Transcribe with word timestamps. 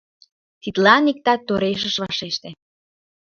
Тидлан 0.61 1.03
иктат 1.11 1.41
тореш 1.47 1.81
ыш 1.89 1.95
вашеште. 2.03 2.49